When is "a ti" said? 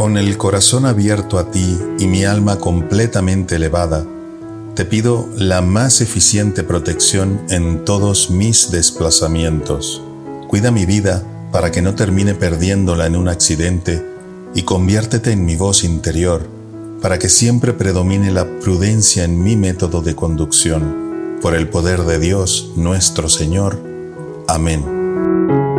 1.38-1.78